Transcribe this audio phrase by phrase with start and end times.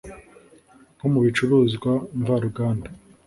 [0.97, 2.87] nko mu bicuruzwa mvaruganda